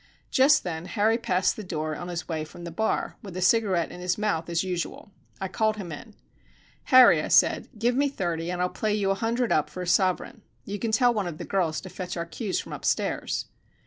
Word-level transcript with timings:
Just 0.31 0.63
then 0.63 0.85
Harry 0.85 1.19
passed 1.19 1.55
the 1.55 1.63
door 1.63 1.95
on 1.95 2.07
his 2.07 2.27
way 2.27 2.43
from 2.43 2.63
the 2.63 2.71
bar, 2.71 3.17
with 3.21 3.37
a 3.37 3.39
cigarette 3.41 3.91
in 3.91 3.99
his 4.01 4.17
mouth 4.17 4.49
as 4.49 4.63
usual. 4.63 5.11
I 5.39 5.47
called 5.47 5.77
him 5.77 5.91
in. 5.91 6.15
"Harry," 6.85 7.21
I 7.21 7.27
said, 7.27 7.69
"give 7.77 7.95
me 7.95 8.09
thirty, 8.09 8.49
and 8.49 8.63
I'll 8.63 8.67
play 8.69 8.95
you 8.95 9.11
a 9.11 9.13
hundred 9.13 9.51
up 9.51 9.69
for 9.69 9.83
a 9.83 9.85
sovereign. 9.87 10.41
You 10.65 10.79
can 10.79 10.91
tell 10.91 11.13
one 11.13 11.27
of 11.27 11.37
the 11.37 11.45
girls 11.45 11.79
to 11.81 11.89
fetch 11.89 12.17
our 12.17 12.25
cues 12.25 12.59
from 12.59 12.73
upstairs." 12.73 13.45